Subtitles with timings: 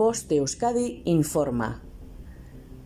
[0.00, 1.82] Voz de Euskadi informa.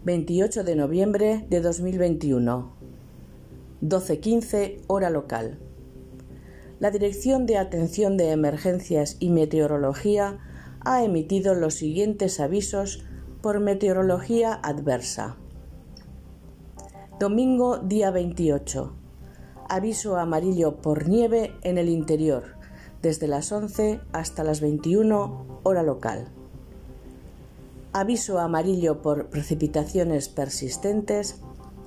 [0.03, 2.73] 28 de noviembre de 2021.
[3.83, 5.61] 12.15 hora local.
[6.81, 10.41] La Dirección de Atención de Emergencias y Meteorología
[10.81, 13.05] ha emitido los siguientes avisos
[13.43, 15.37] por meteorología adversa.
[17.21, 18.93] Domingo día 28.
[19.69, 22.57] Aviso amarillo por nieve en el interior,
[23.03, 26.33] desde las 11 hasta las 21 hora local.
[27.97, 31.41] Aviso amarillo por precipitaciones persistentes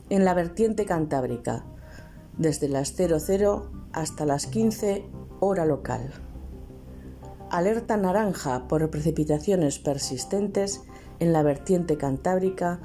[0.10, 1.66] en la vertiente cantábrica,
[2.38, 5.06] desde las 00 hasta las 15
[5.42, 6.14] hora local.
[7.52, 10.82] Alerta naranja por precipitaciones persistentes
[11.20, 12.80] en la vertiente cantábrica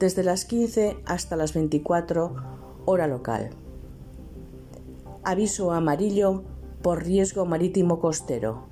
[0.00, 2.34] desde las 15 hasta las 24
[2.86, 3.50] hora local.
[5.22, 6.42] Aviso amarillo
[6.82, 8.66] por riesgo marítimo costero.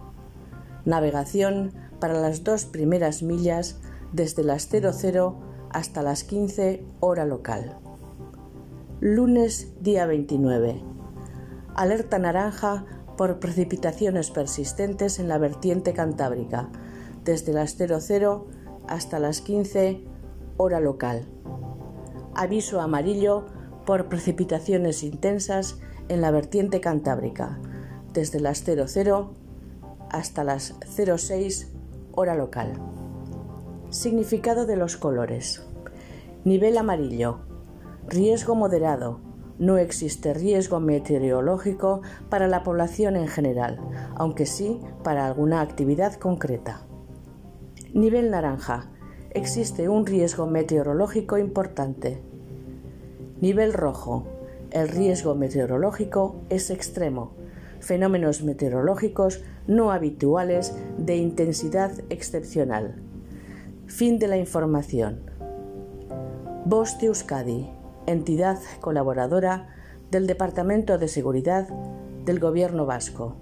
[0.84, 3.78] Navegación para las dos primeras millas
[4.12, 5.36] desde las 00
[5.70, 7.78] hasta las 15 hora local.
[9.00, 10.82] Lunes día 29.
[11.74, 12.84] Alerta naranja
[13.16, 16.68] por precipitaciones persistentes en la vertiente cantábrica,
[17.24, 18.46] desde las 00
[18.86, 20.04] hasta las 15
[20.56, 21.26] hora local.
[22.34, 23.46] Aviso amarillo
[23.86, 27.58] por precipitaciones intensas en la vertiente cantábrica,
[28.12, 29.32] desde las 00
[30.10, 31.68] hasta las 06
[32.12, 33.01] hora local.
[33.92, 35.66] Significado de los colores.
[36.44, 37.40] Nivel amarillo.
[38.08, 39.20] Riesgo moderado.
[39.58, 43.78] No existe riesgo meteorológico para la población en general,
[44.14, 46.86] aunque sí para alguna actividad concreta.
[47.92, 48.90] Nivel naranja.
[49.28, 52.22] Existe un riesgo meteorológico importante.
[53.42, 54.26] Nivel rojo.
[54.70, 57.34] El riesgo meteorológico es extremo.
[57.78, 63.11] Fenómenos meteorológicos no habituales de intensidad excepcional.
[63.94, 65.20] Fin de la información.
[66.64, 67.68] Voz Euskadi,
[68.06, 69.68] entidad colaboradora
[70.10, 71.68] del Departamento de Seguridad
[72.24, 73.36] del Gobierno Vasco.